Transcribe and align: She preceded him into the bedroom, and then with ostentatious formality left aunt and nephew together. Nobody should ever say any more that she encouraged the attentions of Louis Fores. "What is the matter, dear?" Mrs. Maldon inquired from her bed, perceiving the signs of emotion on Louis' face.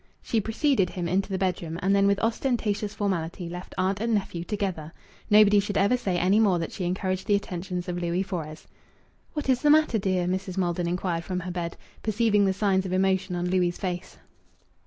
She 0.23 0.41
preceded 0.41 0.89
him 0.89 1.07
into 1.07 1.29
the 1.29 1.37
bedroom, 1.37 1.77
and 1.79 1.95
then 1.95 2.07
with 2.07 2.17
ostentatious 2.21 2.95
formality 2.95 3.47
left 3.47 3.75
aunt 3.77 3.99
and 4.01 4.15
nephew 4.15 4.43
together. 4.43 4.91
Nobody 5.29 5.59
should 5.59 5.77
ever 5.77 5.95
say 5.95 6.17
any 6.17 6.39
more 6.39 6.57
that 6.57 6.71
she 6.71 6.85
encouraged 6.85 7.27
the 7.27 7.35
attentions 7.35 7.87
of 7.87 8.01
Louis 8.01 8.23
Fores. 8.23 8.67
"What 9.33 9.47
is 9.47 9.61
the 9.61 9.69
matter, 9.69 9.99
dear?" 9.99 10.25
Mrs. 10.25 10.57
Maldon 10.57 10.87
inquired 10.87 11.23
from 11.23 11.41
her 11.41 11.51
bed, 11.51 11.77
perceiving 12.01 12.45
the 12.45 12.51
signs 12.53 12.87
of 12.87 12.93
emotion 12.93 13.35
on 13.35 13.47
Louis' 13.47 13.77
face. 13.77 14.17